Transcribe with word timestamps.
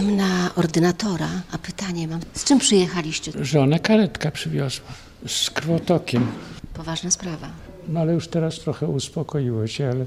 Czekam 0.00 0.16
na 0.16 0.54
ordynatora, 0.56 1.28
a 1.52 1.58
pytanie 1.58 2.08
mam. 2.08 2.20
Z 2.34 2.44
czym 2.44 2.58
przyjechaliście? 2.58 3.32
Żonę 3.40 3.78
karetka 3.80 4.30
przywiozła 4.30 4.86
z 5.26 5.50
krwotokiem. 5.50 6.26
Poważna 6.74 7.10
sprawa. 7.10 7.48
No 7.88 8.00
ale 8.00 8.12
już 8.12 8.28
teraz 8.28 8.58
trochę 8.58 8.86
uspokoiło 8.86 9.66
się, 9.66 9.90
ale 9.90 10.04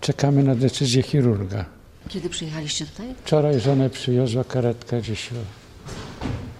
czekamy 0.00 0.42
na 0.42 0.54
decyzję 0.54 1.02
chirurga. 1.02 1.64
Kiedy 2.08 2.28
przyjechaliście 2.28 2.86
tutaj? 2.86 3.06
Wczoraj 3.24 3.60
żonę 3.60 3.90
przywiozła 3.90 4.44
karetka 4.44 5.00
gdzieś 5.00 5.30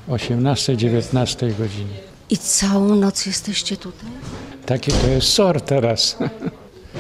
o 0.09 0.15
18-19 0.15 1.59
godzinie. 1.59 1.97
I 2.31 2.37
całą 2.39 2.95
noc 2.95 3.27
jesteście 3.27 3.77
tutaj? 3.77 4.11
Taki 4.67 4.93
to 4.93 5.07
jest 5.07 5.29
SOR 5.29 5.61
teraz. 5.61 6.17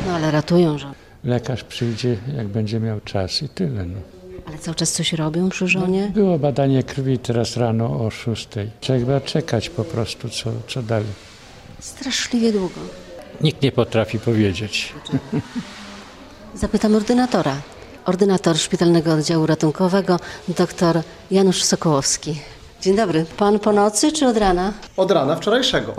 No 0.06 0.12
ale 0.12 0.30
ratują 0.30 0.78
żonę. 0.78 0.94
Lekarz 1.24 1.64
przyjdzie, 1.64 2.16
jak 2.36 2.48
będzie 2.48 2.80
miał 2.80 3.00
czas 3.00 3.42
i 3.42 3.48
tyle. 3.48 3.84
No. 3.84 4.21
Cały 4.62 4.74
czas 4.74 4.92
coś 4.92 5.12
robią 5.12 5.48
przy 5.48 5.68
żonie? 5.68 6.10
Było 6.14 6.38
badanie 6.38 6.82
krwi 6.82 7.18
teraz 7.18 7.56
rano 7.56 8.06
o 8.06 8.10
6. 8.10 8.48
Trzeba 8.80 9.20
czekać 9.20 9.68
po 9.68 9.84
prostu, 9.84 10.28
co, 10.28 10.50
co 10.68 10.82
dalej. 10.82 11.09
Straszliwie 11.80 12.52
długo. 12.52 12.74
Nikt 13.40 13.62
nie 13.62 13.73
potrafi 13.73 14.18
powiedzieć. 14.18 14.92
Zapytam 16.54 16.95
ordynatora. 16.95 17.56
Ordynator 18.04 18.59
Szpitalnego 18.59 19.12
Oddziału 19.12 19.46
Ratunkowego, 19.46 20.18
dr 20.48 21.02
Janusz 21.30 21.62
Sokołowski. 21.62 22.40
Dzień 22.80 22.96
dobry. 22.96 23.24
Pan 23.37 23.59
po 23.59 23.73
nocy 23.73 24.12
czy 24.12 24.26
od 24.26 24.37
rana? 24.37 24.73
Od 24.96 25.10
rana 25.10 25.37
wczorajszego. 25.37 25.95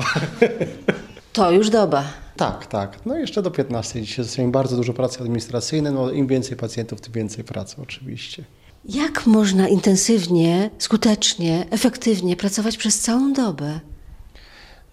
To 1.34 1.52
już 1.52 1.70
doba. 1.70 2.04
Tak, 2.38 2.66
tak. 2.66 3.06
No 3.06 3.18
jeszcze 3.18 3.42
do 3.42 3.52
15 3.52 4.02
dzisiaj 4.02 4.26
zostanie 4.26 4.48
bardzo 4.48 4.76
dużo 4.76 4.94
pracy 4.94 5.20
administracyjnej. 5.20 5.94
No, 5.94 6.12
Im 6.12 6.28
więcej 6.28 6.58
pacjentów, 6.58 7.02
tym 7.02 7.14
więcej 7.14 7.44
pracy 7.44 7.76
oczywiście. 7.82 8.44
Jak 8.90 9.26
można 9.26 9.68
intensywnie, 9.68 10.70
skutecznie, 10.78 11.66
efektywnie 11.72 12.36
pracować 12.36 12.78
przez 12.78 13.00
całą 13.00 13.34
dobę? 13.34 13.80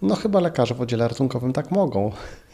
No 0.01 0.15
chyba 0.15 0.39
lekarze 0.39 0.75
w 0.75 0.81
oddziale 0.81 1.07
ratunkowym 1.07 1.53
tak 1.53 1.71
mogą. 1.71 2.11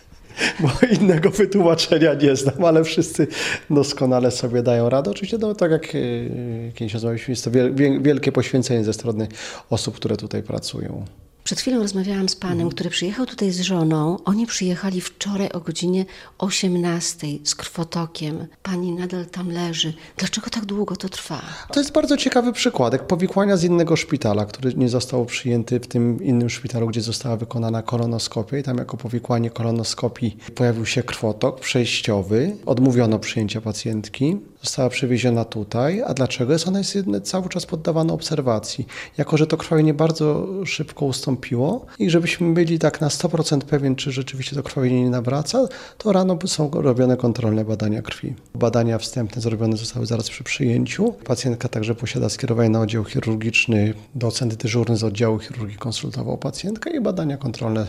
Bo 0.60 0.70
innego 1.02 1.30
wytłumaczenia 1.30 2.14
nie 2.14 2.36
znam, 2.36 2.66
ale 2.66 2.84
wszyscy 2.84 3.28
doskonale 3.70 4.32
sobie 4.32 4.64
dają 4.64 4.90
radę. 4.90 5.12
Oczywiście, 5.12 5.38
no, 5.38 5.56
tak 5.56 5.72
jak 5.72 5.94
yy, 5.94 6.72
kiedyś 6.76 6.94
rozmawialiśmy, 6.94 7.32
jest 7.32 7.44
to 7.44 7.52
wiel- 7.52 7.76
wiel- 7.76 8.02
wielkie 8.02 8.32
poświęcenie 8.32 8.84
ze 8.84 8.94
strony 8.94 9.28
osób, 9.70 9.96
które 9.96 10.18
tutaj 10.18 10.44
pracują. 10.44 11.06
Przed 11.48 11.60
chwilą 11.60 11.80
rozmawiałam 11.80 12.30
z 12.30 12.36
panem, 12.36 12.70
który 12.70 12.90
przyjechał 12.90 13.26
tutaj 13.26 13.52
z 13.52 13.62
żoną. 13.62 14.18
Oni 14.26 14.48
przyjechali 14.48 15.02
wczoraj 15.02 15.52
o 15.52 15.60
godzinie 15.60 16.06
18 16.38 17.28
z 17.44 17.56
krwotokiem. 17.56 18.48
Pani 18.64 18.92
nadal 18.92 19.26
tam 19.26 19.52
leży. 19.52 19.94
Dlaczego 20.18 20.50
tak 20.50 20.66
długo 20.66 20.96
to 20.96 21.10
trwa? 21.10 21.42
To 21.74 21.80
jest 21.80 21.92
bardzo 21.92 22.18
ciekawy 22.18 22.54
przykładek 22.54 23.08
powikłania 23.08 23.58
z 23.58 23.64
innego 23.64 23.96
szpitala, 23.96 24.46
który 24.46 24.74
nie 24.74 24.90
został 24.90 25.26
przyjęty 25.26 25.80
w 25.80 25.88
tym 25.88 26.24
innym 26.24 26.50
szpitalu, 26.50 26.88
gdzie 26.88 27.02
została 27.02 27.38
wykonana 27.38 27.82
kolonoskopia 27.82 28.58
i 28.58 28.64
tam 28.64 28.78
jako 28.78 28.98
powikłanie 28.98 29.50
kolonoskopii 29.50 30.38
pojawił 30.56 30.86
się 30.86 31.04
krwotok 31.04 31.60
przejściowy. 31.60 32.56
Odmówiono 32.66 33.20
przyjęcia 33.20 33.62
pacjentki. 33.62 34.38
Została 34.68 34.90
przewieziona 34.90 35.46
tutaj. 35.46 36.02
A 36.02 36.14
dlaczego? 36.14 36.54
Jest 36.54 36.68
ona 36.68 36.78
jest 36.80 36.98
cały 37.24 37.50
czas 37.50 37.66
poddawana 37.66 38.14
obserwacji. 38.14 38.88
Jako, 39.18 39.38
że 39.38 39.48
to 39.48 39.58
krwawienie 39.58 39.94
bardzo 39.94 40.48
szybko 40.66 41.06
ustąpiło 41.06 41.86
i 42.00 42.10
żebyśmy 42.10 42.54
byli 42.54 42.80
tak 42.80 43.02
na 43.02 43.08
100% 43.08 43.62
pewien, 43.62 43.96
czy 43.96 44.12
rzeczywiście 44.12 44.56
to 44.56 44.64
krwawienie 44.64 45.04
nie 45.04 45.10
nawraca, 45.10 45.68
to 45.98 46.12
rano 46.12 46.38
są 46.46 46.72
robione 46.74 47.18
kontrolne 47.18 47.66
badania 47.66 48.02
krwi. 48.02 48.34
Badania 48.56 48.98
wstępne 48.98 49.42
zrobione 49.42 49.78
zostały 49.78 50.06
zaraz 50.06 50.30
przy 50.30 50.44
przyjęciu. 50.44 51.14
Pacjentka 51.14 51.68
także 51.70 51.96
posiada 51.96 52.30
skierowanie 52.30 52.70
na 52.70 52.82
oddział 52.82 53.04
chirurgiczny. 53.04 53.94
Docent 54.16 54.56
dyżurny 54.56 54.98
z 54.98 55.04
oddziału 55.04 55.40
chirurgii 55.40 55.78
konsultował 55.78 56.38
pacjentkę 56.38 56.90
i 56.90 57.02
badania 57.02 57.38
kontrolne 57.38 57.88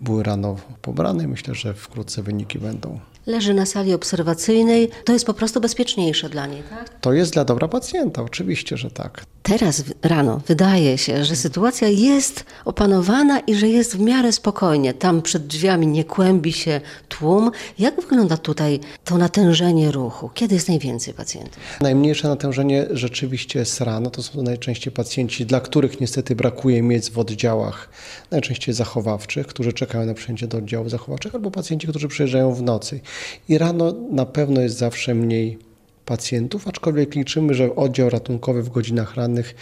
były 0.00 0.22
rano 0.22 0.56
pobrane. 0.82 1.28
Myślę, 1.28 1.54
że 1.54 1.74
wkrótce 1.74 2.22
wyniki 2.22 2.58
będą. 2.58 3.11
Leży 3.26 3.54
na 3.54 3.66
sali 3.66 3.94
obserwacyjnej. 3.94 4.88
To 5.04 5.12
jest 5.12 5.26
po 5.26 5.34
prostu 5.34 5.60
bezpieczniejsze 5.60 6.28
dla 6.28 6.46
niej, 6.46 6.62
tak? 6.70 7.00
To 7.00 7.12
jest 7.12 7.32
dla 7.32 7.44
dobra 7.44 7.68
pacjenta, 7.68 8.22
oczywiście, 8.22 8.76
że 8.76 8.90
tak. 8.90 9.24
Teraz 9.42 9.84
rano 10.02 10.40
wydaje 10.46 10.98
się, 10.98 11.24
że 11.24 11.36
sytuacja 11.36 11.88
jest 11.88 12.44
opanowana 12.64 13.40
i 13.40 13.54
że 13.54 13.68
jest 13.68 13.96
w 13.96 14.00
miarę 14.00 14.32
spokojnie. 14.32 14.94
Tam 14.94 15.22
przed 15.22 15.46
drzwiami 15.46 15.86
nie 15.86 16.04
kłębi 16.04 16.52
się 16.52 16.80
tłum. 17.08 17.50
Jak 17.78 18.00
wygląda 18.00 18.36
tutaj 18.36 18.80
to 19.04 19.18
natężenie 19.18 19.90
ruchu? 19.90 20.30
Kiedy 20.34 20.54
jest 20.54 20.68
najwięcej 20.68 21.14
pacjentów? 21.14 21.58
Najmniejsze 21.80 22.28
natężenie 22.28 22.86
rzeczywiście 22.90 23.58
jest 23.58 23.80
rano. 23.80 24.10
To 24.10 24.22
są 24.22 24.42
najczęściej 24.42 24.92
pacjenci, 24.92 25.46
dla 25.46 25.60
których 25.60 26.00
niestety 26.00 26.36
brakuje 26.36 26.82
miejsc 26.82 27.08
w 27.08 27.18
oddziałach, 27.18 27.88
najczęściej 28.30 28.74
zachowawczych, 28.74 29.46
którzy 29.46 29.72
czekają 29.72 30.06
na 30.06 30.14
przyjęcie 30.14 30.46
do 30.46 30.58
oddziałów 30.58 30.90
zachowawczych, 30.90 31.34
albo 31.34 31.50
pacjenci, 31.50 31.86
którzy 31.86 32.08
przyjeżdżają 32.08 32.54
w 32.54 32.62
nocy. 32.62 33.00
I 33.48 33.58
rano 33.58 33.94
na 34.10 34.26
pewno 34.26 34.60
jest 34.60 34.78
zawsze 34.78 35.14
mniej 35.14 35.58
pacjentów, 36.04 36.68
aczkolwiek 36.68 37.14
liczymy, 37.14 37.54
że 37.54 37.76
oddział 37.76 38.10
ratunkowy 38.10 38.62
w 38.62 38.68
godzinach 38.68 39.14
rannych 39.14 39.54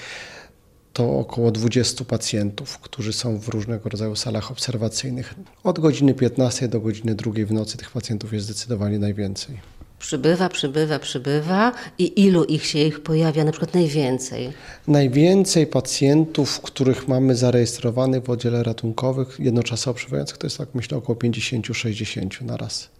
to 0.93 1.19
około 1.19 1.50
20 1.50 2.05
pacjentów, 2.05 2.78
którzy 2.78 3.12
są 3.12 3.39
w 3.39 3.49
różnego 3.49 3.89
rodzaju 3.89 4.16
salach 4.16 4.50
obserwacyjnych. 4.50 5.34
Od 5.65 5.78
godziny 5.78 6.15
15 6.15 6.69
do 6.69 6.81
godziny 6.81 7.15
2 7.15 7.33
w 7.47 7.53
nocy 7.53 7.77
tych 7.77 7.91
pacjentów 7.91 8.33
jest 8.33 8.47
zdecydowanie 8.47 8.99
najwięcej. 8.99 9.60
Przybywa, 9.99 10.49
przybywa, 10.49 10.99
przybywa 10.99 11.72
i 11.99 12.22
ilu 12.25 12.44
ich 12.44 12.66
się 12.66 12.78
ich 12.78 13.00
pojawia 13.03 13.44
na 13.44 13.53
przykład 13.53 13.75
najwięcej? 13.75 14.53
Najwięcej 14.89 15.66
pacjentów, 15.66 16.60
których 16.60 17.09
mamy 17.09 17.37
zarejestrowanych 17.37 18.25
w 18.25 18.31
oddziale 18.31 18.62
ratunkowych, 18.62 19.37
jednoczasowo 19.39 19.94
przebywających, 19.94 20.39
to 20.39 20.47
jest 20.47 20.59
tak 20.59 20.69
myślę 20.75 20.99
około 20.99 21.19
50-60 21.19 22.43
na 22.43 22.56
raz. 22.56 22.91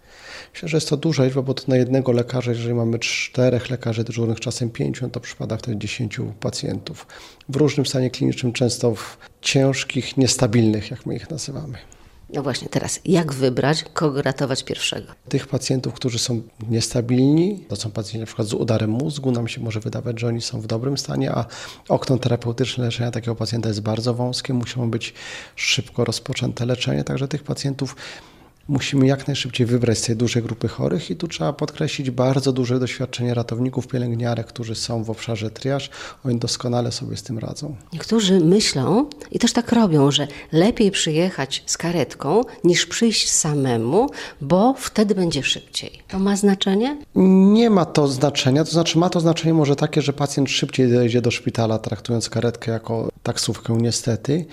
Myślę, 0.53 0.69
że 0.69 0.77
jest 0.77 0.89
to 0.89 0.97
duża 0.97 1.25
liczba, 1.25 1.41
bo 1.41 1.53
to 1.53 1.63
na 1.67 1.77
jednego 1.77 2.11
lekarza, 2.11 2.51
jeżeli 2.51 2.73
mamy 2.73 2.99
czterech 2.99 3.69
lekarzy 3.69 4.03
dyżurnych, 4.03 4.39
czasem 4.39 4.69
pięciu, 4.69 5.09
to 5.09 5.19
przypada 5.19 5.57
wtedy 5.57 5.77
10 5.77 6.19
pacjentów. 6.39 7.07
W 7.49 7.55
różnym 7.55 7.85
stanie 7.85 8.09
klinicznym, 8.09 8.53
często 8.53 8.95
w 8.95 9.17
ciężkich, 9.41 10.17
niestabilnych, 10.17 10.91
jak 10.91 11.05
my 11.05 11.15
ich 11.15 11.29
nazywamy. 11.29 11.77
No 12.33 12.43
właśnie, 12.43 12.69
teraz 12.69 12.99
jak 13.05 13.33
wybrać, 13.33 13.85
kogo 13.93 14.21
ratować 14.21 14.63
pierwszego? 14.63 15.07
Tych 15.29 15.47
pacjentów, 15.47 15.93
którzy 15.93 16.19
są 16.19 16.41
niestabilni, 16.69 17.65
to 17.67 17.75
są 17.75 17.91
pacjenci 17.91 18.19
na 18.19 18.25
przykład 18.25 18.47
z 18.47 18.53
udarem 18.53 18.89
mózgu, 18.89 19.31
nam 19.31 19.47
się 19.47 19.61
może 19.61 19.79
wydawać, 19.79 20.19
że 20.19 20.27
oni 20.27 20.41
są 20.41 20.61
w 20.61 20.67
dobrym 20.67 20.97
stanie, 20.97 21.31
a 21.31 21.45
okno 21.89 22.17
terapeutyczne 22.17 22.83
leczenia 22.85 23.11
takiego 23.11 23.35
pacjenta 23.35 23.69
jest 23.69 23.81
bardzo 23.81 24.13
wąskie, 24.13 24.53
muszą 24.53 24.91
być 24.91 25.13
szybko 25.55 26.05
rozpoczęte 26.05 26.65
leczenie, 26.65 27.03
także 27.03 27.27
tych 27.27 27.43
pacjentów 27.43 27.95
musimy 28.71 29.07
jak 29.07 29.27
najszybciej 29.27 29.67
wybrać 29.67 29.97
z 29.97 30.01
tej 30.01 30.15
dużej 30.15 30.43
grupy 30.43 30.67
chorych 30.67 31.11
i 31.11 31.15
tu 31.15 31.27
trzeba 31.27 31.53
podkreślić 31.53 32.11
bardzo 32.11 32.53
duże 32.53 32.79
doświadczenie 32.79 33.33
ratowników, 33.33 33.87
pielęgniarek, 33.87 34.47
którzy 34.47 34.75
są 34.75 35.03
w 35.03 35.09
obszarze 35.09 35.49
triaż, 35.49 35.89
oni 36.25 36.39
doskonale 36.39 36.91
sobie 36.91 37.17
z 37.17 37.23
tym 37.23 37.39
radzą. 37.39 37.75
Niektórzy 37.93 38.39
myślą 38.39 39.09
i 39.31 39.39
też 39.39 39.53
tak 39.53 39.71
robią, 39.71 40.11
że 40.11 40.27
lepiej 40.51 40.91
przyjechać 40.91 41.63
z 41.65 41.77
karetką 41.77 42.41
niż 42.63 42.85
przyjść 42.85 43.29
samemu, 43.29 44.09
bo 44.41 44.75
wtedy 44.77 45.15
będzie 45.15 45.43
szybciej. 45.43 46.03
To 46.07 46.19
ma 46.19 46.35
znaczenie? 46.35 46.97
Nie 47.15 47.69
ma 47.69 47.85
to 47.85 48.07
znaczenia, 48.07 48.63
to 48.63 48.71
znaczy 48.71 48.97
ma 48.99 49.09
to 49.09 49.19
znaczenie 49.19 49.53
może 49.53 49.75
takie, 49.75 50.01
że 50.01 50.13
pacjent 50.13 50.49
szybciej 50.49 50.91
dojdzie 50.91 51.21
do 51.21 51.31
szpitala, 51.31 51.79
traktując 51.79 52.29
karetkę 52.29 52.71
jako 52.71 53.09
taksówkę 53.23 53.77
niestety. 53.77 54.45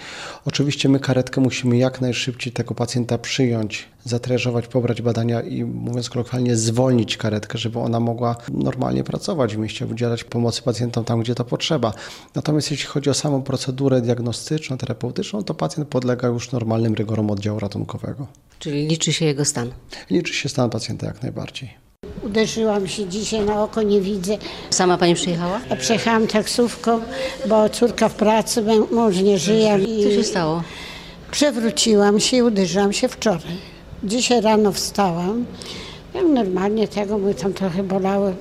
Oczywiście 0.45 0.89
my 0.89 1.01
karetkę 1.01 1.41
musimy 1.41 1.77
jak 1.77 2.01
najszybciej 2.01 2.53
tego 2.53 2.75
pacjenta 2.75 3.19
przyjąć, 3.19 3.89
zatriażować, 4.09 4.67
pobrać 4.67 5.03
badania 5.03 5.41
i 5.43 5.65
mówiąc 5.65 6.11
kolokwialnie 6.11 6.57
zwolnić 6.57 7.17
karetkę, 7.17 7.59
żeby 7.59 7.79
ona 7.79 8.01
mogła 8.01 8.37
normalnie 8.53 9.05
pracować 9.05 9.57
w 9.57 9.59
mieście, 9.59 9.87
udzielać 9.87 10.25
pomocy 10.25 10.63
pacjentom 10.63 11.05
tam, 11.05 11.21
gdzie 11.21 11.35
to 11.35 11.45
potrzeba. 11.45 11.93
Natomiast 12.35 12.71
jeśli 12.71 12.87
chodzi 12.87 13.11
o 13.11 13.15
samą 13.15 13.43
procedurę 13.43 14.01
diagnostyczną, 14.01 14.79
terapeutyczną, 14.79 15.45
to 15.45 15.55
pacjent 15.55 15.89
podlega 15.89 16.29
już 16.29 16.53
normalnym 16.53 16.95
rygorom 16.95 17.31
oddziału 17.31 17.59
ratunkowego. 17.59 18.27
Czyli 18.59 18.87
liczy 18.89 19.13
się 19.13 19.25
jego 19.25 19.45
stan. 19.45 19.71
Liczy 20.11 20.35
się 20.35 20.49
stan 20.49 20.71
pacjenta 20.71 21.07
jak 21.07 21.23
najbardziej. 21.23 21.71
Uderzyłam 22.23 22.89
się 22.89 23.09
dzisiaj 23.09 23.41
na 23.41 23.63
oko, 23.63 23.83
nie 23.83 24.01
widzę. 24.01 24.39
Sama 24.71 24.99
pani 24.99 25.15
przyjechała? 25.15 25.61
A 25.71 25.77
Przejechałam 25.77 26.27
taksówką, 26.27 27.01
bo 27.49 27.69
córka 27.69 28.09
w 28.09 28.15
pracy, 28.15 28.65
mąż 28.93 29.17
nie 29.17 29.39
żyje. 29.39 29.79
Co 29.79 30.11
się 30.11 30.21
I 30.21 30.25
stało? 30.25 30.63
przewróciłam 31.31 32.21
się 32.21 32.37
i 32.37 32.43
uderzyłam 32.43 32.93
się 32.93 33.09
wczoraj. 33.09 33.59
Dzisiaj 34.05 34.41
rano 34.41 34.73
wstałam. 34.73 35.45
Ja 36.15 36.23
normalnie 36.23 36.89
tego 36.89 37.19
mnie 37.19 37.35
tam 37.35 37.53
trochę 37.53 37.83
bolały. 37.83 38.35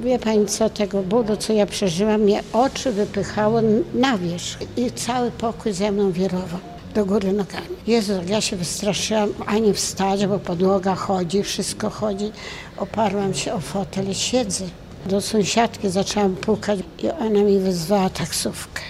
Wie 0.00 0.18
pani 0.18 0.46
co, 0.46 0.70
tego 0.70 1.02
bólu, 1.02 1.36
co 1.36 1.52
ja 1.52 1.66
przeżyłam, 1.66 2.20
mnie 2.20 2.42
oczy 2.52 2.92
wypychało 2.92 3.60
na 3.94 4.18
wierzch 4.18 4.58
i 4.76 4.90
cały 4.90 5.30
pokój 5.30 5.72
ze 5.72 5.92
mną 5.92 6.12
wirował 6.12 6.60
do 6.94 7.06
góry 7.06 7.32
nogami. 7.32 7.66
Jezu, 7.86 8.12
ja 8.26 8.40
się 8.40 8.56
wystraszyłam 8.56 9.28
ani 9.46 9.74
wstać, 9.74 10.26
bo 10.26 10.38
podłoga 10.38 10.94
chodzi, 10.94 11.42
wszystko 11.42 11.90
chodzi. 11.90 12.32
Oparłam 12.76 13.34
się 13.34 13.52
o 13.52 13.60
fotel 13.60 14.10
i 14.10 14.14
siedzę. 14.14 14.64
Do 15.06 15.20
sąsiadki 15.20 15.90
zaczęłam 15.90 16.36
pukać 16.36 16.78
i 17.02 17.10
ona 17.10 17.42
mi 17.42 17.58
wezwała 17.58 18.10
taksówkę. 18.10 18.82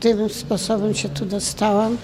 Tym 0.00 0.28
sposobem 0.28 0.94
się 0.94 1.08
tu 1.08 1.24
dostałam, 1.26 1.96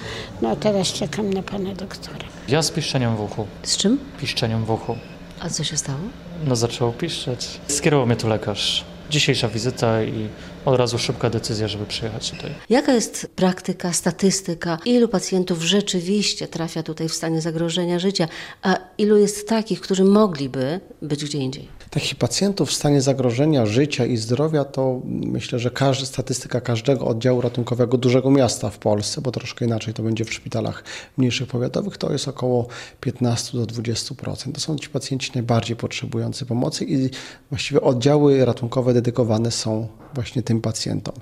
no 0.43 0.49
a 0.49 0.57
teraz 0.57 0.87
czekam 0.89 1.33
na 1.33 1.43
pana 1.43 1.75
doktora. 1.75 2.34
Ja 2.49 2.63
z 2.63 2.71
piszczeniem 2.71 3.17
w 3.17 3.21
uchu. 3.21 3.47
Z 3.63 3.77
czym? 3.77 3.99
Piszczeniem 4.21 4.65
w 4.65 4.71
uchu. 4.71 4.97
A 5.41 5.49
co 5.51 5.65
się 5.65 5.77
stało? 5.77 5.99
No 6.47 6.57
zaczęło 6.57 6.93
piszczeć. 6.93 7.61
Skierował 7.69 8.07
mnie 8.07 8.17
tu 8.17 8.29
lekarz. 8.29 8.85
Dzisiejsza 9.11 9.49
wizyta 9.49 10.03
i 10.03 10.29
od 10.65 10.77
razu 10.79 10.99
szybka 10.99 11.31
decyzja, 11.31 11.69
żeby 11.69 11.87
przyjechać 11.87 12.31
tutaj. 12.31 12.55
Jaka 12.71 12.93
jest 12.93 13.31
praktyka, 13.37 13.93
statystyka? 13.93 14.79
Ilu 14.85 15.09
pacjentów 15.09 15.63
rzeczywiście 15.63 16.49
trafia 16.49 16.83
tutaj 16.83 17.09
w 17.09 17.15
stanie 17.15 17.41
zagrożenia 17.41 17.99
życia, 17.99 18.29
a 18.63 18.77
ilu 18.99 19.17
jest 19.17 19.49
takich, 19.49 19.81
którzy 19.81 20.05
mogliby 20.05 20.81
być 21.03 21.25
gdzie 21.25 21.39
indziej? 21.39 21.69
Takich 21.95 22.15
pacjentów 22.15 22.69
w 22.69 22.73
stanie 22.73 23.01
zagrożenia 23.01 23.67
życia 23.67 24.07
i 24.07 24.17
zdrowia 24.17 24.65
to 24.65 25.01
myślę, 25.05 25.59
że 25.59 25.71
każda 25.71 26.07
statystyka 26.07 26.61
każdego 26.61 27.07
oddziału 27.07 27.41
ratunkowego 27.41 27.99
dużego 27.99 28.31
miasta 28.31 28.71
w 28.71 28.79
Polsce, 28.79 29.21
bo 29.21 29.31
troszkę 29.31 29.65
inaczej 29.65 29.95
to 29.95 30.03
będzie 30.03 30.25
w 30.25 30.35
szpitalach 30.35 30.85
mniejszych 31.17 31.49
powiatowych, 31.49 31.99
to 31.99 32.13
jest 32.13 32.29
około 32.29 32.67
15 33.01 33.59
do 33.59 33.65
20%. 33.65 34.53
To 34.53 34.61
są 34.61 34.77
ci 34.77 34.89
pacjenci 34.89 35.31
najbardziej 35.35 35.77
potrzebujący 35.77 36.47
pomocy 36.47 36.85
i 36.85 37.11
właściwie 37.51 37.81
oddziały 37.81 38.45
ratunkowe 38.45 38.95
dedykowane 38.95 39.51
są 39.51 39.89
właśnie 40.15 40.43
tym 40.43 40.61
pacjentom. 40.61 41.15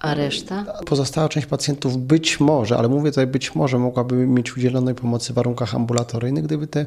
A 0.00 0.14
reszta? 0.14 0.64
Pozostała 0.86 1.28
część 1.28 1.46
pacjentów 1.46 1.98
być 1.98 2.40
może, 2.40 2.78
ale 2.78 2.88
mówię 2.88 3.10
tutaj 3.10 3.26
być 3.26 3.54
może, 3.54 3.78
mogłaby 3.78 4.14
mieć 4.14 4.56
udzielonej 4.56 4.94
pomocy 4.94 5.32
w 5.32 5.36
warunkach 5.36 5.74
ambulatoryjnych, 5.74 6.44
gdyby 6.44 6.66
te 6.66 6.86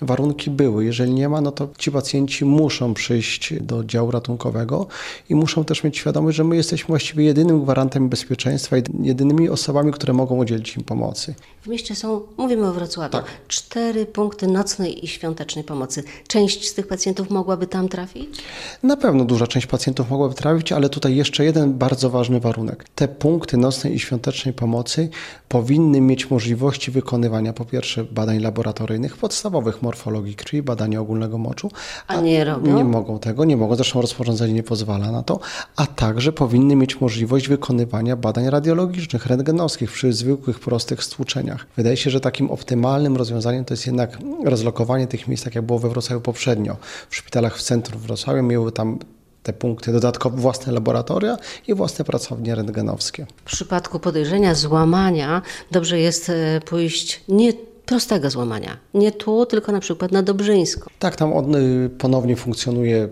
warunki 0.00 0.50
były. 0.50 0.84
Jeżeli 0.84 1.12
nie 1.12 1.28
ma, 1.28 1.40
no 1.40 1.52
to 1.52 1.68
ci 1.78 1.90
pacjenci 1.92 2.44
muszą 2.44 2.94
przyjść 2.94 3.54
do 3.60 3.76
oddziału 3.78 4.10
ratunkowego 4.10 4.86
i 5.30 5.34
muszą 5.34 5.64
też 5.64 5.84
mieć 5.84 5.98
świadomość, 5.98 6.36
że 6.36 6.44
my 6.44 6.56
jesteśmy 6.56 6.86
właściwie 6.86 7.24
jedynym 7.24 7.64
gwarantem 7.64 8.08
bezpieczeństwa 8.08 8.78
i 8.78 8.82
jedynymi 9.02 9.48
osobami, 9.48 9.92
które 9.92 10.12
mogą 10.12 10.36
udzielić 10.36 10.76
im 10.76 10.84
pomocy. 10.84 11.34
W 11.62 11.66
mieście 11.66 11.94
są, 11.94 12.20
mówimy 12.36 12.68
o 12.68 12.72
Wrocławiu, 12.72 13.12
Tak. 13.12 13.24
cztery 13.48 14.06
punkty 14.06 14.46
nocnej 14.46 15.04
i 15.04 15.08
świątecznej 15.08 15.64
pomocy. 15.64 16.04
Część 16.28 16.68
z 16.68 16.74
tych 16.74 16.86
pacjentów 16.86 17.30
mogłaby 17.30 17.66
tam 17.66 17.88
trafić? 17.88 18.38
Na 18.82 18.96
pewno 18.96 19.24
duża 19.24 19.46
część 19.46 19.66
pacjentów 19.66 20.10
mogłaby 20.10 20.34
trafić, 20.34 20.72
ale 20.72 20.88
tutaj 20.88 21.16
jeszcze 21.16 21.44
jeden 21.44 21.74
bardzo 21.74 22.10
ważny 22.10 22.40
warunek. 22.40 22.84
Te 22.94 23.08
punkty 23.08 23.56
nocnej 23.56 23.94
i 23.94 23.98
świątecznej 23.98 24.54
pomocy 24.54 25.08
powinny 25.48 26.00
mieć 26.00 26.30
możliwości 26.30 26.90
wykonywania 26.90 27.52
po 27.52 27.64
pierwsze 27.64 28.04
badań 28.04 28.38
laboratoryjnych, 28.40 29.16
podstawowych 29.16 29.82
morfologii 29.94 30.34
krwi, 30.34 30.62
badania 30.62 31.00
ogólnego 31.00 31.38
moczu, 31.38 31.70
A 32.06 32.20
nie 32.20 32.44
robią? 32.44 32.76
Nie 32.76 32.84
mogą 32.84 33.18
tego, 33.18 33.44
nie 33.44 33.56
mogą, 33.56 33.76
zresztą 33.76 34.00
rozporządzenie 34.00 34.52
nie 34.52 34.62
pozwala 34.62 35.12
na 35.12 35.22
to, 35.22 35.40
a 35.76 35.86
także 35.86 36.32
powinny 36.32 36.76
mieć 36.76 37.00
możliwość 37.00 37.48
wykonywania 37.48 38.16
badań 38.16 38.50
radiologicznych, 38.50 39.26
rentgenowskich 39.26 39.92
przy 39.92 40.12
zwykłych, 40.12 40.60
prostych 40.60 41.04
stłuczeniach. 41.04 41.66
Wydaje 41.76 41.96
się, 41.96 42.10
że 42.10 42.20
takim 42.20 42.50
optymalnym 42.50 43.16
rozwiązaniem 43.16 43.64
to 43.64 43.74
jest 43.74 43.86
jednak 43.86 44.18
rozlokowanie 44.44 45.06
tych 45.06 45.28
miejsc, 45.28 45.44
tak 45.44 45.54
jak 45.54 45.64
było 45.64 45.78
we 45.78 45.88
Wrocławiu 45.88 46.20
poprzednio. 46.20 46.76
W 47.10 47.16
szpitalach 47.16 47.58
w 47.58 47.62
centrum 47.62 48.00
Wrocławia 48.00 48.42
miały 48.42 48.72
tam 48.72 48.98
te 49.42 49.52
punkty 49.52 49.92
dodatkowe, 49.92 50.36
własne 50.36 50.72
laboratoria 50.72 51.36
i 51.68 51.74
własne 51.74 52.04
pracownie 52.04 52.54
rentgenowskie. 52.54 53.26
W 53.36 53.42
przypadku 53.42 54.00
podejrzenia 54.00 54.54
złamania 54.54 55.42
dobrze 55.70 55.98
jest 56.00 56.30
e, 56.30 56.60
pójść 56.64 57.20
nie 57.28 57.52
prostego 57.86 58.30
złamania, 58.30 58.76
nie 58.94 59.12
tu, 59.12 59.46
tylko 59.46 59.72
na 59.72 59.80
przykład 59.80 60.12
na 60.12 60.22
Dobrzyńską. 60.22 60.90
Tak, 60.98 61.16
tam 61.16 61.32
on, 61.32 61.54
y, 61.54 61.90
ponownie 61.98 62.36
funkcjonuje 62.36 63.08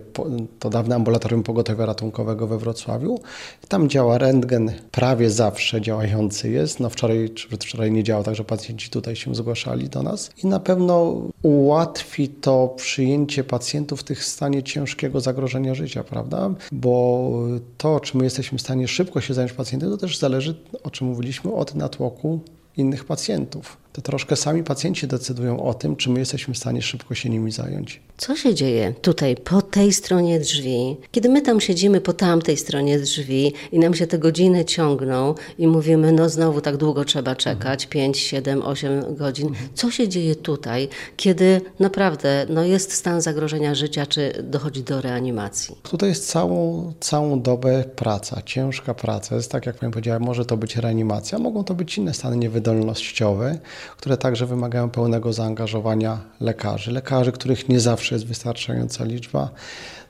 to 0.58 0.70
dawne 0.70 0.94
ambulatorium 0.94 1.42
pogotowia 1.42 1.86
ratunkowego 1.86 2.46
we 2.46 2.58
Wrocławiu. 2.58 3.20
Tam 3.68 3.88
działa 3.88 4.18
rentgen, 4.18 4.72
prawie 4.90 5.30
zawsze 5.30 5.80
działający 5.80 6.50
jest. 6.50 6.80
No 6.80 6.90
wczoraj 6.90 7.30
czy 7.30 7.48
przedwczoraj 7.48 7.92
nie 7.92 8.04
działał, 8.04 8.24
także 8.24 8.44
pacjenci 8.44 8.90
tutaj 8.90 9.16
się 9.16 9.34
zgłaszali 9.34 9.88
do 9.88 10.02
nas. 10.02 10.30
I 10.44 10.46
na 10.46 10.60
pewno 10.60 11.22
ułatwi 11.42 12.28
to 12.28 12.74
przyjęcie 12.76 13.44
pacjentów 13.44 14.00
w 14.00 14.04
tych 14.04 14.24
stanie 14.24 14.62
ciężkiego 14.62 15.20
zagrożenia 15.20 15.74
życia, 15.74 16.04
prawda? 16.04 16.50
Bo 16.72 17.30
to, 17.78 18.00
czy 18.00 18.16
my 18.16 18.24
jesteśmy 18.24 18.58
w 18.58 18.60
stanie 18.60 18.88
szybko 18.88 19.20
się 19.20 19.34
zająć 19.34 19.52
pacjentem, 19.52 19.90
to 19.90 19.96
też 19.96 20.18
zależy, 20.18 20.54
o 20.82 20.90
czym 20.90 21.06
mówiliśmy, 21.06 21.52
od 21.52 21.74
natłoku 21.74 22.40
innych 22.76 23.04
pacjentów. 23.04 23.81
To 23.92 24.02
troszkę 24.02 24.36
sami 24.36 24.64
pacjenci 24.64 25.06
decydują 25.06 25.62
o 25.62 25.74
tym, 25.74 25.96
czy 25.96 26.10
my 26.10 26.18
jesteśmy 26.18 26.54
w 26.54 26.58
stanie 26.58 26.82
szybko 26.82 27.14
się 27.14 27.30
nimi 27.30 27.52
zająć. 27.52 28.00
Co 28.16 28.36
się 28.36 28.54
dzieje 28.54 28.94
tutaj, 29.02 29.36
po 29.36 29.62
tej 29.62 29.92
stronie 29.92 30.40
drzwi? 30.40 30.96
Kiedy 31.10 31.28
my 31.28 31.42
tam 31.42 31.60
siedzimy 31.60 32.00
po 32.00 32.12
tamtej 32.12 32.56
stronie 32.56 32.98
drzwi 32.98 33.52
i 33.72 33.78
nam 33.78 33.94
się 33.94 34.06
te 34.06 34.18
godziny 34.18 34.64
ciągną 34.64 35.34
i 35.58 35.66
mówimy, 35.66 36.12
no 36.12 36.28
znowu 36.28 36.60
tak 36.60 36.76
długo 36.76 37.04
trzeba 37.04 37.36
czekać, 37.36 37.86
5, 37.86 38.18
7, 38.18 38.62
8 38.62 39.16
godzin. 39.16 39.50
Co 39.74 39.90
się 39.90 40.08
dzieje 40.08 40.36
tutaj, 40.36 40.88
kiedy 41.16 41.60
naprawdę 41.80 42.46
no, 42.48 42.64
jest 42.64 42.92
stan 42.92 43.20
zagrożenia 43.20 43.74
życia, 43.74 44.06
czy 44.06 44.32
dochodzi 44.42 44.82
do 44.82 45.00
reanimacji? 45.00 45.76
Tutaj 45.82 46.08
jest 46.08 46.28
całą, 46.28 46.92
całą 47.00 47.42
dobę 47.42 47.84
praca, 47.96 48.42
ciężka 48.42 48.94
praca. 48.94 49.36
Jest 49.36 49.50
tak, 49.50 49.66
jak 49.66 49.76
Pani 49.76 49.92
powiedziała, 49.92 50.18
może 50.18 50.44
to 50.44 50.56
być 50.56 50.76
reanimacja, 50.76 51.38
mogą 51.38 51.64
to 51.64 51.74
być 51.74 51.98
inne 51.98 52.14
stany 52.14 52.36
niewydolnościowe, 52.36 53.58
które 53.96 54.16
także 54.16 54.46
wymagają 54.46 54.90
pełnego 54.90 55.32
zaangażowania 55.32 56.18
lekarzy. 56.40 56.92
Lekarzy, 56.92 57.32
których 57.32 57.68
nie 57.68 57.80
zawsze 57.80 58.14
jest 58.14 58.26
wystarczająca 58.26 59.04
liczba. 59.04 59.50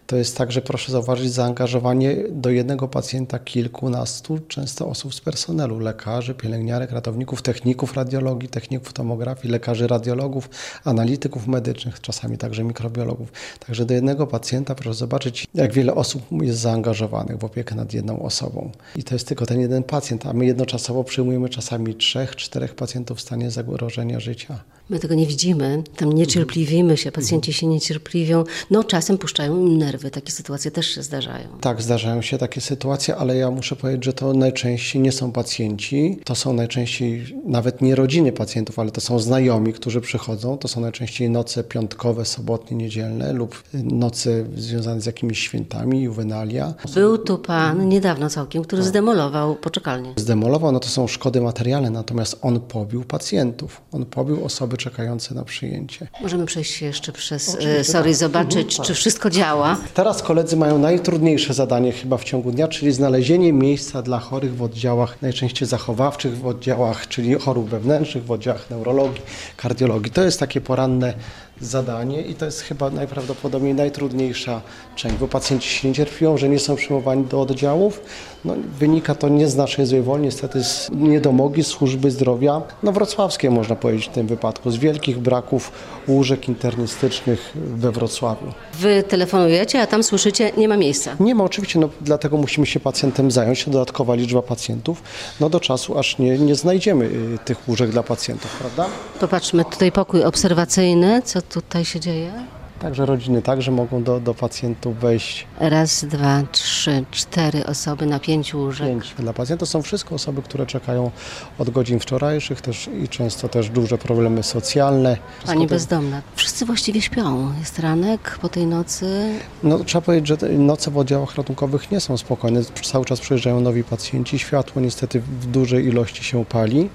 To 0.06 0.16
jest 0.16 0.36
także, 0.36 0.62
proszę 0.62 0.92
zauważyć, 0.92 1.32
zaangażowanie 1.32 2.16
do 2.30 2.50
jednego 2.50 2.88
pacjenta 2.88 3.38
kilkunastu 3.38 4.38
często 4.48 4.88
osób 4.88 5.14
z 5.14 5.20
personelu, 5.20 5.78
lekarzy, 5.78 6.34
pielęgniarek, 6.34 6.90
ratowników, 6.90 7.42
techników 7.42 7.94
radiologii, 7.94 8.48
techników 8.48 8.92
tomografii, 8.92 9.52
lekarzy 9.52 9.86
radiologów, 9.86 10.50
analityków 10.84 11.46
medycznych, 11.46 12.00
czasami 12.00 12.38
także 12.38 12.64
mikrobiologów. 12.64 13.32
Także 13.66 13.84
do 13.84 13.94
jednego 13.94 14.26
pacjenta 14.26 14.74
proszę 14.74 14.94
zobaczyć, 14.94 15.46
jak 15.54 15.72
wiele 15.72 15.94
osób 15.94 16.22
jest 16.42 16.58
zaangażowanych 16.58 17.38
w 17.38 17.44
opiekę 17.44 17.74
nad 17.74 17.94
jedną 17.94 18.22
osobą. 18.22 18.70
I 18.96 19.04
to 19.04 19.14
jest 19.14 19.28
tylko 19.28 19.46
ten 19.46 19.60
jeden 19.60 19.82
pacjent, 19.82 20.26
a 20.26 20.32
my 20.32 20.46
jednoczasowo 20.46 21.04
przyjmujemy 21.04 21.48
czasami 21.48 21.94
trzech, 21.94 22.36
czterech 22.36 22.74
pacjentów 22.74 23.18
w 23.18 23.20
stanie 23.20 23.50
zagrożenia 23.50 24.20
życia. 24.20 24.58
My 24.90 24.98
tego 24.98 25.14
nie 25.14 25.26
widzimy, 25.26 25.82
tam 25.96 26.12
niecierpliwimy 26.12 26.96
się, 26.96 27.12
pacjenci 27.12 27.52
się 27.52 27.66
niecierpliwią, 27.66 28.44
no 28.70 28.84
czasem 28.84 29.18
puszczają 29.18 29.66
im 29.66 29.78
nerwy, 29.78 30.10
takie 30.10 30.32
sytuacje 30.32 30.70
też 30.70 30.86
się 30.86 31.02
zdarzają. 31.02 31.48
Tak, 31.60 31.82
zdarzają 31.82 32.22
się 32.22 32.38
takie 32.38 32.60
sytuacje, 32.60 33.16
ale 33.16 33.36
ja 33.36 33.50
muszę 33.50 33.76
powiedzieć, 33.76 34.04
że 34.04 34.12
to 34.12 34.32
najczęściej 34.32 35.02
nie 35.02 35.12
są 35.12 35.32
pacjenci, 35.32 36.18
to 36.24 36.34
są 36.34 36.52
najczęściej 36.52 37.36
nawet 37.46 37.80
nie 37.80 37.94
rodziny 37.94 38.32
pacjentów, 38.32 38.78
ale 38.78 38.90
to 38.90 39.00
są 39.00 39.18
znajomi, 39.18 39.72
którzy 39.72 40.00
przychodzą. 40.00 40.58
To 40.58 40.68
są 40.68 40.80
najczęściej 40.80 41.30
noce 41.30 41.64
piątkowe, 41.64 42.24
sobotnie, 42.24 42.76
niedzielne 42.76 43.32
lub 43.32 43.62
noce 43.74 44.44
związane 44.56 45.00
z 45.00 45.06
jakimiś 45.06 45.38
świętami, 45.38 46.02
juwenalia. 46.02 46.74
Był 46.94 47.18
tu 47.18 47.38
pan 47.38 47.88
niedawno 47.88 48.30
całkiem, 48.30 48.64
który 48.64 48.82
zdemolował 48.82 49.56
poczekalnię. 49.56 50.14
Zdemolował, 50.16 50.72
no 50.72 50.80
to 50.80 50.88
są 50.88 51.08
szkody 51.08 51.40
materialne, 51.40 51.90
natomiast 51.90 52.38
on 52.42 52.60
pobił 52.60 53.04
pacjentów. 53.04 53.80
On 53.92 54.06
pobił 54.06 54.44
osoby 54.44 54.71
czekające 54.76 55.34
na 55.34 55.44
przyjęcie. 55.44 56.06
Możemy 56.22 56.46
przejść 56.46 56.82
jeszcze 56.82 57.12
przez 57.12 57.48
Oczywiście, 57.48 57.78
e, 57.78 57.84
Sorry, 57.84 58.10
tak. 58.10 58.14
zobaczyć, 58.14 58.80
czy 58.80 58.94
wszystko 58.94 59.30
działa. 59.30 59.76
Teraz 59.94 60.22
koledzy 60.22 60.56
mają 60.56 60.78
najtrudniejsze 60.78 61.54
zadanie 61.54 61.92
chyba 61.92 62.16
w 62.16 62.24
ciągu 62.24 62.52
dnia, 62.52 62.68
czyli 62.68 62.92
znalezienie 62.92 63.52
miejsca 63.52 64.02
dla 64.02 64.18
chorych 64.18 64.56
w 64.56 64.62
oddziałach 64.62 65.22
najczęściej 65.22 65.68
zachowawczych, 65.68 66.38
w 66.38 66.46
oddziałach, 66.46 67.08
czyli 67.08 67.34
chorób 67.34 67.68
wewnętrznych, 67.68 68.24
w 68.24 68.30
oddziałach 68.30 68.70
neurologii, 68.70 69.22
kardiologii. 69.56 70.12
To 70.12 70.24
jest 70.24 70.40
takie 70.40 70.60
poranne 70.60 71.14
zadanie 71.62 72.22
i 72.22 72.34
to 72.34 72.44
jest 72.44 72.60
chyba 72.60 72.90
najprawdopodobniej 72.90 73.74
najtrudniejsza 73.74 74.60
część, 74.96 75.16
bo 75.16 75.28
pacjenci 75.28 75.68
się 75.68 75.88
niecierpliwią, 75.88 76.36
że 76.36 76.48
nie 76.48 76.58
są 76.58 76.76
przyjmowani 76.76 77.24
do 77.24 77.40
oddziałów. 77.40 78.00
No, 78.44 78.54
wynika 78.78 79.14
to 79.14 79.28
nie 79.28 79.48
z 79.48 79.56
naszej 79.56 79.86
złej 79.86 80.02
woli, 80.02 80.22
niestety 80.22 80.64
z 80.64 80.90
niedomogi 80.90 81.64
służby 81.64 82.10
zdrowia, 82.10 82.62
no 82.82 82.92
wrocławskiej 82.92 83.50
można 83.50 83.76
powiedzieć 83.76 84.06
w 84.06 84.12
tym 84.12 84.26
wypadku, 84.26 84.70
z 84.70 84.76
wielkich 84.76 85.18
braków 85.18 85.72
łóżek 86.08 86.48
internistycznych 86.48 87.52
we 87.54 87.92
Wrocławiu. 87.92 88.52
Wy 88.74 89.02
telefonujecie, 89.02 89.82
a 89.82 89.86
tam 89.86 90.02
słyszycie, 90.02 90.52
nie 90.56 90.68
ma 90.68 90.76
miejsca. 90.76 91.16
Nie 91.20 91.34
ma 91.34 91.44
oczywiście, 91.44 91.78
no, 91.78 91.88
dlatego 92.00 92.36
musimy 92.36 92.66
się 92.66 92.80
pacjentem 92.80 93.30
zająć, 93.30 93.64
dodatkowa 93.68 94.14
liczba 94.14 94.42
pacjentów, 94.42 95.02
no 95.40 95.50
do 95.50 95.60
czasu 95.60 95.98
aż 95.98 96.18
nie, 96.18 96.38
nie 96.38 96.54
znajdziemy 96.54 97.04
y, 97.04 97.38
tych 97.44 97.68
łóżek 97.68 97.90
dla 97.90 98.02
pacjentów, 98.02 98.56
prawda? 98.58 98.86
Popatrzmy, 99.20 99.64
tutaj 99.64 99.92
pokój 99.92 100.24
obserwacyjny, 100.24 101.22
co 101.24 101.42
tutaj 101.52 101.84
się 101.84 102.00
dzieje? 102.00 102.32
Także 102.80 103.06
rodziny 103.06 103.42
także 103.42 103.70
mogą 103.70 104.02
do, 104.02 104.20
do 104.20 104.34
pacjentów 104.34 104.98
wejść. 104.98 105.46
Raz, 105.60 106.04
dwa, 106.04 106.42
trzy, 106.52 107.04
cztery 107.10 107.66
osoby 107.66 108.06
na 108.06 108.20
pięciu 108.20 108.58
łóżek. 108.58 108.88
Pięć. 108.88 109.14
Dla 109.18 109.32
pacjentów 109.32 109.68
są 109.68 109.82
wszystko 109.82 110.14
osoby, 110.14 110.42
które 110.42 110.66
czekają 110.66 111.10
od 111.58 111.70
godzin 111.70 112.00
wczorajszych 112.00 112.60
też 112.60 112.90
i 113.04 113.08
często 113.08 113.48
też 113.48 113.68
duże 113.70 113.98
problemy 113.98 114.42
socjalne. 114.42 115.16
Pani 115.46 115.66
to- 115.66 115.74
bezdomna. 115.74 116.22
Wszyscy 116.36 116.66
właściwie 116.66 117.02
śpią. 117.02 117.52
Jest 117.58 117.78
ranek 117.78 118.38
po 118.40 118.48
tej 118.48 118.66
nocy. 118.66 119.32
No, 119.62 119.78
trzeba 119.78 120.02
powiedzieć, 120.02 120.28
że 120.28 120.48
noce 120.48 120.90
w 120.90 120.98
oddziałach 120.98 121.34
ratunkowych 121.36 121.90
nie 121.90 122.00
są 122.00 122.16
spokojne. 122.16 122.60
Cały 122.82 123.04
czas 123.04 123.20
przyjeżdżają 123.20 123.60
nowi 123.60 123.84
pacjenci. 123.84 124.38
Światło 124.38 124.82
niestety 124.82 125.20
w 125.20 125.46
dużej 125.46 125.86
ilości 125.86 126.24
się 126.24 126.44
pali. 126.44 126.88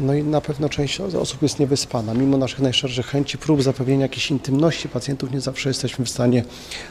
No 0.00 0.14
i 0.14 0.24
na 0.24 0.40
pewno 0.40 0.68
część 0.68 1.00
osób 1.00 1.42
jest 1.42 1.58
niewyspana. 1.58 2.14
Mimo 2.14 2.36
naszych 2.36 2.58
najszerszych 2.60 3.06
chęci, 3.06 3.38
prób 3.38 3.62
zapewnienia 3.62 4.02
jakiejś 4.02 4.30
intymności 4.30 4.88
pacjentów, 4.88 5.32
nie 5.32 5.40
zawsze 5.40 5.68
jesteśmy 5.70 6.04
w 6.04 6.08
stanie 6.10 6.44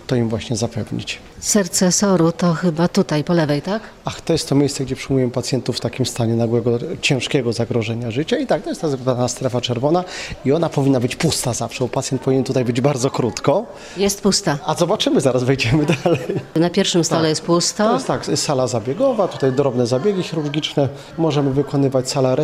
to 0.08 0.16
im 0.16 0.30
właśnie 0.30 0.56
zapewnić. 0.56 1.20
Serce 1.40 1.92
Soru 1.92 2.32
to 2.32 2.54
chyba 2.54 2.88
tutaj, 2.88 3.24
po 3.24 3.34
lewej, 3.34 3.62
tak? 3.62 3.82
Ach, 4.06 4.22
to 4.22 4.34
jest 4.34 4.50
to 4.50 4.56
miejsce, 4.56 4.86
gdzie 4.86 4.96
przyjmujemy 4.96 5.32
pacjentów 5.32 5.78
w 5.78 5.80
takim 5.80 6.06
stanie 6.06 6.34
nagłego, 6.36 6.80
ciężkiego 7.02 7.54
zagrożenia 7.54 8.12
życia. 8.12 8.38
I 8.38 8.48
tak, 8.48 8.64
to 8.64 8.70
jest 8.70 8.82
ta 8.82 8.90
zwana 8.90 9.28
strefa 9.28 9.62
czerwona 9.62 10.04
i 10.46 10.52
ona 10.52 10.70
powinna 10.70 11.00
być 11.00 11.16
pusta 11.16 11.54
zawsze, 11.54 11.84
bo 11.84 11.88
pacjent 11.90 12.22
powinien 12.22 12.44
tutaj 12.44 12.66
być 12.66 12.82
bardzo 12.82 13.10
krótko. 13.12 13.66
Jest 13.98 14.22
pusta. 14.22 14.58
A 14.66 14.76
zobaczymy, 14.76 15.22
zaraz 15.22 15.44
wejdziemy 15.44 15.86
dalej. 16.04 16.20
Na 16.56 16.70
pierwszym 16.70 17.04
stole 17.04 17.30
jest 17.30 17.42
To 17.42 17.48
pusto. 17.48 17.94
jest 17.94 18.08
tak, 18.08 18.28
jest 18.28 18.44
sala 18.44 18.68
zabiegowa, 18.68 19.28
tutaj 19.28 19.52
drobne 19.52 19.88
zabiegi 19.88 20.24
chirurgiczne. 20.24 20.90
Możemy 21.18 21.52
wykonywać 21.54 22.10
sala 22.10 22.36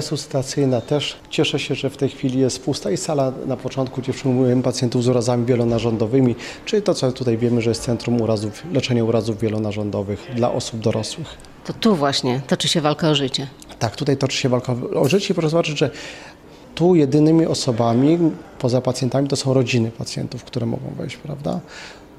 resuscytacyjna 0.50 0.82
też. 0.82 1.16
Cieszę 1.30 1.60
się, 1.60 1.76
że 1.76 1.90
w 1.90 1.98
tej 1.98 2.10
chwili 2.10 2.40
jest 2.40 2.64
pusta 2.64 2.92
i 2.92 2.98
sala 2.98 3.32
na 3.46 3.58
początku, 3.58 4.02
gdzie 4.02 4.14
przyjmujemy 4.14 4.64
pacjentów 4.64 5.04
z 5.04 5.08
urazami 5.08 5.46
wielonarządowymi, 5.46 6.36
czyli 6.66 6.82
to, 6.82 6.94
co 6.94 7.12
tutaj 7.12 7.38
wiemy, 7.38 7.62
że 7.62 7.70
jest 7.70 7.84
Centrum 7.84 8.22
Urazów, 8.22 8.64
Leczenia 8.74 9.04
Urazów 9.04 9.40
Wielonarządowych 9.40 10.32
dla 10.36 10.52
osób 10.52 10.80
dorosłych. 10.80 11.38
To 11.66 11.74
tu 11.74 11.96
właśnie 11.96 12.42
toczy 12.48 12.68
się 12.68 12.82
walka 12.82 13.10
o 13.10 13.16
życie. 13.16 13.48
Tak, 13.80 13.96
tutaj 13.96 14.18
toczy 14.18 14.38
się 14.38 14.50
walka 14.50 14.76
o 14.96 15.08
życie. 15.08 15.34
Proszę 15.34 15.50
zobaczyć, 15.50 15.78
że 15.78 15.90
tu 16.76 16.96
jedynymi 16.96 17.46
osobami 17.46 18.18
poza 18.60 18.82
pacjentami 18.82 19.28
to 19.28 19.36
są 19.36 19.54
rodziny 19.54 19.92
pacjentów, 19.92 20.44
które 20.44 20.66
mogą 20.66 20.94
wejść, 20.98 21.18
prawda? 21.18 21.60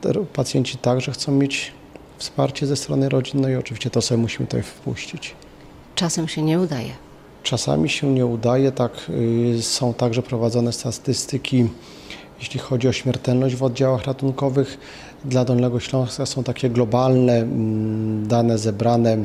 Te 0.00 0.12
pacjenci 0.12 0.78
także 0.78 1.12
chcą 1.12 1.32
mieć 1.32 1.72
wsparcie 2.18 2.66
ze 2.66 2.76
strony 2.76 3.08
rodzin, 3.08 3.40
no 3.40 3.49
i 3.49 3.54
oczywiście 3.56 3.90
to 3.90 4.02
sobie 4.02 4.22
musimy 4.22 4.46
tutaj 4.46 4.62
wpuścić. 4.62 5.34
Czasem 5.94 6.28
się 6.28 6.42
nie 6.42 6.60
udaje. 6.60 7.09
Czasami 7.42 7.88
się 7.88 8.06
nie 8.06 8.26
udaje, 8.26 8.73
tak 8.73 8.92
y, 9.59 9.62
są 9.62 9.94
także 9.94 10.23
prowadzone 10.23 10.73
statystyki, 10.73 11.68
jeśli 12.38 12.61
chodzi 12.61 12.88
o 12.88 12.92
śmiertelność 12.92 13.54
w 13.56 13.62
oddziałach 13.62 14.04
ratunkowych. 14.04 14.78
Dla 15.25 15.44
Dolnego 15.44 15.80
Śląska 15.80 16.26
są 16.26 16.44
takie 16.44 16.70
globalne 16.70 17.32
mm, 17.32 18.28
dane 18.28 18.59
zebrane 18.59 19.25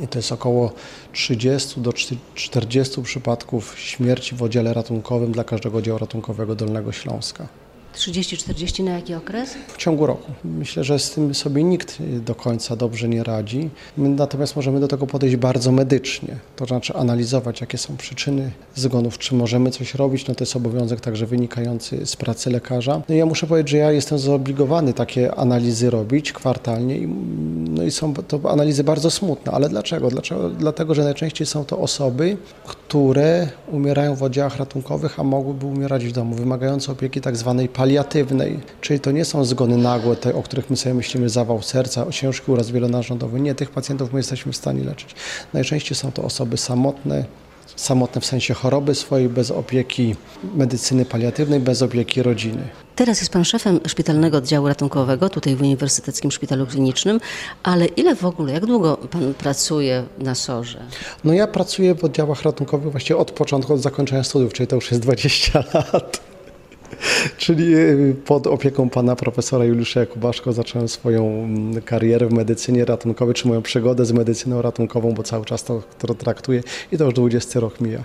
i 0.00 0.08
to 0.08 0.18
jest 0.18 0.32
około 0.32 0.72
30 1.12 1.80
do 1.80 1.92
40 2.34 3.02
przypadków 3.02 3.78
śmierci 3.78 4.36
w 4.36 4.42
oddziale 4.42 4.74
ratunkowym 4.74 5.32
dla 5.32 5.44
każdego 5.44 5.78
oddziału 5.78 5.98
ratunkowego 5.98 6.54
Dolnego 6.54 6.92
Śląska. 6.92 7.46
30-40 7.96 8.84
na 8.84 8.90
jaki 8.90 9.14
okres? 9.14 9.54
W 9.68 9.76
ciągu 9.76 10.06
roku. 10.06 10.32
Myślę, 10.44 10.84
że 10.84 10.98
z 10.98 11.10
tym 11.10 11.34
sobie 11.34 11.64
nikt 11.64 11.98
do 12.02 12.34
końca 12.34 12.76
dobrze 12.76 13.08
nie 13.08 13.24
radzi. 13.24 13.70
My 13.96 14.08
natomiast 14.08 14.56
możemy 14.56 14.80
do 14.80 14.88
tego 14.88 15.06
podejść 15.06 15.36
bardzo 15.36 15.72
medycznie, 15.72 16.36
to 16.56 16.66
znaczy 16.66 16.94
analizować, 16.94 17.60
jakie 17.60 17.78
są 17.78 17.96
przyczyny 17.96 18.50
zgonów, 18.74 19.18
czy 19.18 19.34
możemy 19.34 19.70
coś 19.70 19.94
robić. 19.94 20.28
No 20.28 20.34
to 20.34 20.44
jest 20.44 20.56
obowiązek 20.56 21.00
także 21.00 21.26
wynikający 21.26 22.06
z 22.06 22.16
pracy 22.16 22.50
lekarza. 22.50 23.02
No 23.08 23.14
ja 23.14 23.26
muszę 23.26 23.46
powiedzieć, 23.46 23.70
że 23.70 23.76
ja 23.76 23.92
jestem 23.92 24.18
zobligowany 24.18 24.92
takie 24.92 25.34
analizy 25.34 25.90
robić 25.90 26.32
kwartalnie 26.32 26.98
i, 26.98 27.08
no 27.68 27.82
i 27.82 27.90
są 27.90 28.14
to 28.14 28.50
analizy 28.50 28.84
bardzo 28.84 29.10
smutne. 29.10 29.52
Ale 29.52 29.68
dlaczego? 29.68 30.10
dlaczego? 30.10 30.50
Dlatego, 30.50 30.94
że 30.94 31.04
najczęściej 31.04 31.46
są 31.46 31.64
to 31.64 31.78
osoby, 31.78 32.36
które 32.66 33.48
umierają 33.72 34.14
w 34.14 34.22
oddziałach 34.22 34.56
ratunkowych, 34.56 35.20
a 35.20 35.24
mogłyby 35.24 35.66
umierać 35.66 36.04
w 36.04 36.12
domu, 36.12 36.34
wymagające 36.34 36.92
opieki 36.92 37.20
tak 37.20 37.36
zwanej 37.36 37.68
paliatywnej, 37.84 38.60
czyli 38.80 39.00
to 39.00 39.10
nie 39.10 39.24
są 39.24 39.44
zgony 39.44 39.76
nagłe, 39.76 40.16
te, 40.16 40.34
o 40.34 40.42
których 40.42 40.70
my 40.70 40.76
sobie 40.76 40.94
myślimy, 40.94 41.28
zawał 41.28 41.62
serca, 41.62 42.06
ciężki 42.10 42.52
uraz 42.52 42.70
wielonarządowy. 42.70 43.40
Nie, 43.40 43.54
tych 43.54 43.70
pacjentów 43.70 44.12
my 44.12 44.18
jesteśmy 44.18 44.52
w 44.52 44.56
stanie 44.56 44.84
leczyć. 44.84 45.14
Najczęściej 45.52 45.96
są 45.96 46.12
to 46.12 46.22
osoby 46.22 46.56
samotne, 46.56 47.24
samotne 47.76 48.20
w 48.20 48.26
sensie 48.26 48.54
choroby 48.54 48.94
swojej, 48.94 49.28
bez 49.28 49.50
opieki 49.50 50.16
medycyny 50.54 51.04
paliatywnej, 51.04 51.60
bez 51.60 51.82
opieki 51.82 52.22
rodziny. 52.22 52.68
Teraz 52.96 53.20
jest 53.20 53.32
pan 53.32 53.44
szefem 53.44 53.80
szpitalnego 53.86 54.36
oddziału 54.36 54.68
ratunkowego 54.68 55.28
tutaj 55.28 55.56
w 55.56 55.60
Uniwersyteckim 55.60 56.30
Szpitalu 56.30 56.66
Klinicznym, 56.66 57.20
ale 57.62 57.86
ile 57.86 58.16
w 58.16 58.24
ogóle, 58.24 58.52
jak 58.52 58.66
długo 58.66 58.96
pan 58.96 59.34
pracuje 59.34 60.04
na 60.18 60.34
SOR-ze? 60.34 60.78
No 61.24 61.32
ja 61.32 61.46
pracuję 61.46 61.94
w 61.94 62.04
oddziałach 62.04 62.42
ratunkowych 62.42 62.90
właściwie 62.90 63.16
od 63.16 63.30
początku, 63.30 63.74
od 63.74 63.80
zakończenia 63.80 64.24
studiów, 64.24 64.52
czyli 64.52 64.66
to 64.66 64.76
już 64.76 64.90
jest 64.90 65.02
20 65.02 65.58
lat. 65.74 66.33
Czyli 67.36 67.76
y, 67.76 68.16
pod 68.24 68.46
opieką 68.46 68.90
pana 68.90 69.16
profesora 69.16 69.64
Juliusza 69.64 70.00
Jakubaszko 70.00 70.52
zacząłem 70.52 70.88
swoją 70.88 71.28
mm, 71.28 71.82
karierę 71.82 72.26
w 72.26 72.32
medycynie 72.32 72.84
ratunkowej, 72.84 73.34
czy 73.34 73.48
moją 73.48 73.62
przygodę 73.62 74.04
z 74.04 74.12
medycyną 74.12 74.62
ratunkową, 74.62 75.12
bo 75.12 75.22
cały 75.22 75.44
czas 75.44 75.64
to, 75.64 75.82
to 75.98 76.14
traktuję 76.14 76.62
i 76.92 76.98
to 76.98 77.04
już 77.04 77.14
20 77.14 77.60
rok 77.60 77.80
mija. 77.80 78.04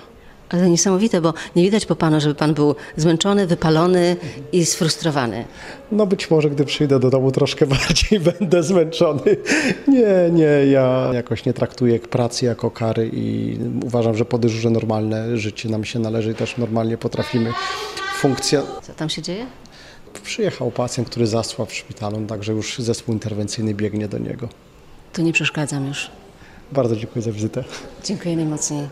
Ale 0.50 0.70
niesamowite, 0.70 1.22
bo 1.22 1.34
nie 1.56 1.64
widać 1.64 1.86
po 1.86 1.96
panu, 1.96 2.22
żeby 2.22 2.36
pan 2.36 2.54
był 2.54 2.76
zmęczony, 2.98 3.48
wypalony 3.48 4.16
i 4.52 4.66
sfrustrowany. 4.66 5.46
No 5.92 6.06
być 6.06 6.32
może, 6.32 6.50
gdy 6.50 6.66
przyjdę 6.66 7.00
do 7.00 7.10
domu 7.10 7.32
troszkę 7.32 7.66
bardziej 7.78 8.20
będę 8.20 8.64
zmęczony. 8.64 9.38
Nie, 9.88 10.30
nie, 10.32 10.72
ja 10.72 11.10
jakoś 11.14 11.46
nie 11.46 11.54
traktuję 11.54 12.00
pracy 12.00 12.46
jako 12.46 12.72
kary 12.72 13.10
i 13.14 13.58
uważam, 13.86 14.16
że 14.16 14.26
po 14.26 14.38
dyżurze 14.38 14.70
normalne 14.70 15.38
życie 15.38 15.70
nam 15.70 15.86
się 15.86 16.00
należy 16.00 16.32
i 16.32 16.36
też 16.36 16.58
normalnie 16.58 16.98
potrafimy 16.98 17.54
funkcjonować. 18.20 18.86
Co 18.86 18.94
tam 18.94 19.10
się 19.10 19.22
dzieje? 19.22 19.46
Przyjechał 20.24 20.72
pacjent, 20.72 21.10
który 21.10 21.28
zasłał 21.28 21.66
w 21.68 21.74
szpitalu, 21.74 22.26
także 22.28 22.54
już 22.54 22.80
zespół 22.80 23.14
interwencyjny 23.14 23.74
biegnie 23.74 24.08
do 24.08 24.18
niego. 24.18 24.50
To 25.14 25.22
nie 25.22 25.34
przeszkadzam 25.34 25.88
już. 25.88 26.12
Bardzo 26.72 26.96
dziękuję 26.96 27.22
za 27.22 27.32
wizytę. 27.32 27.64
Dziękuję 28.04 28.36
najmocniej. 28.36 28.90